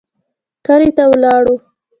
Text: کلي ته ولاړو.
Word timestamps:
کلي 0.65 0.89
ته 0.97 1.03
ولاړو. 1.11 1.55